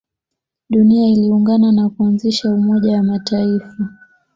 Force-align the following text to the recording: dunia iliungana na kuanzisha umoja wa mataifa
dunia 0.69 1.09
iliungana 1.09 1.71
na 1.71 1.89
kuanzisha 1.89 2.49
umoja 2.49 2.97
wa 2.97 3.03
mataifa 3.03 3.77